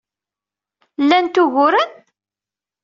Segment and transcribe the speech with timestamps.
[1.07, 1.91] Lant uguren?